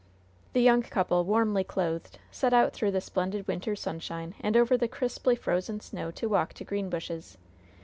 [0.53, 4.87] The young couple, warmly clothed, set out through the splendid winter sunshine and over the
[4.87, 7.37] crisply frozen snow to walk to Greenbushes.